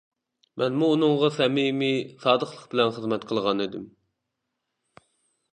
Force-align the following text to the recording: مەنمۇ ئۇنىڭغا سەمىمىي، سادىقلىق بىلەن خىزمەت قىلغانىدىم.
مەنمۇ 0.61 0.87
ئۇنىڭغا 0.93 1.29
سەمىمىي، 1.35 1.95
سادىقلىق 2.25 2.65
بىلەن 2.73 2.97
خىزمەت 2.97 3.31
قىلغانىدىم. 3.33 3.85